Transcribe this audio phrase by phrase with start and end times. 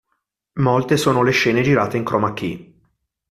[0.53, 2.81] Molte sono le scene girate in chroma key.